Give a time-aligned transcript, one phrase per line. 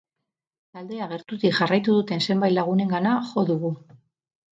[0.77, 3.73] Taldea gertutik jarraitu duten zenbati lagunengana jo dugu.